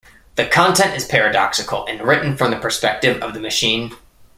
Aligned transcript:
The 0.33 0.47
content 0.47 0.95
is 0.95 1.05
paradoxical 1.05 1.85
and 1.85 2.01
written 2.01 2.35
from 2.35 2.49
the 2.49 2.57
perspective 2.57 3.21
of 3.21 3.35
the 3.35 3.39
machine. 3.39 3.95